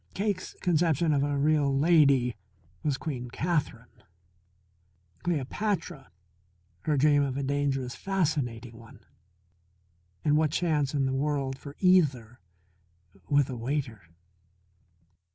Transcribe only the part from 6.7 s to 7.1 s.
her